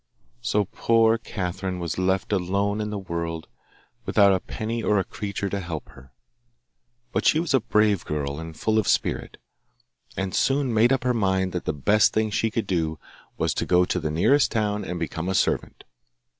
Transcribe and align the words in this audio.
So 0.41 0.65
poor 0.65 1.19
Catherine 1.19 1.77
was 1.77 1.99
left 1.99 2.33
alone 2.33 2.81
in 2.81 2.89
the 2.89 2.97
world 2.97 3.47
without 4.03 4.33
a 4.33 4.39
penny 4.39 4.81
or 4.81 4.97
a 4.97 5.03
creature 5.03 5.47
to 5.49 5.59
help 5.59 5.89
her. 5.89 6.11
But 7.11 7.23
she 7.23 7.39
was 7.39 7.53
a 7.53 7.59
brave 7.59 8.03
girl 8.03 8.39
and 8.39 8.57
full 8.57 8.79
of 8.79 8.87
spirit, 8.87 9.37
and 10.17 10.33
soon 10.33 10.73
made 10.73 10.91
up 10.91 11.03
her 11.03 11.13
mind 11.13 11.51
that 11.51 11.65
the 11.65 11.71
best 11.73 12.13
thing 12.13 12.31
she 12.31 12.49
could 12.49 12.65
do 12.65 12.97
was 13.37 13.53
to 13.53 13.65
go 13.67 13.85
to 13.85 13.99
the 13.99 14.09
nearest 14.09 14.51
town 14.51 14.83
and 14.83 14.97
become 14.99 15.29
a 15.29 15.35
servant. 15.35 15.83